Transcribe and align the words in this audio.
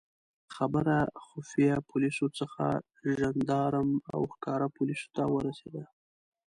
خبره 0.55 0.97
خفیه 1.27 1.75
پولیسو 1.89 2.27
څخه 2.39 2.63
ژندارم 3.19 3.89
او 4.13 4.21
ښکاره 4.33 4.67
پولیسو 4.75 5.07
ته 5.15 5.23
ورسېده. 5.33 5.83